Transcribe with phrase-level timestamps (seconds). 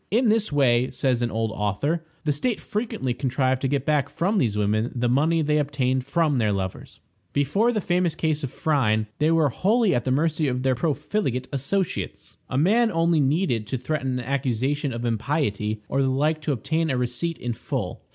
[0.09, 4.39] In this way, says an old author, the state frequently contrived to get back from
[4.39, 6.99] these women the money they obtained from their lovers.
[7.33, 11.47] Before the famous case of Phryne, they were wholly at the mercy of their profligate
[11.53, 12.37] associates.
[12.49, 16.89] A man only needed to threaten an accusation of impiety or the like to obtain
[16.89, 18.01] a receipt in full.